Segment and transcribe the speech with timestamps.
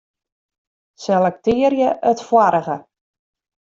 [1.05, 2.83] Selektearje it foarige.